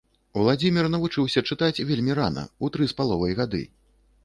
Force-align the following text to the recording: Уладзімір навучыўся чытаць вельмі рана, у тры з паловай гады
Уладзімір 0.43 0.85
навучыўся 0.93 1.43
чытаць 1.51 1.83
вельмі 1.91 2.17
рана, 2.21 2.47
у 2.67 2.73
тры 2.75 2.91
з 2.95 2.99
паловай 3.03 3.39
гады 3.45 3.63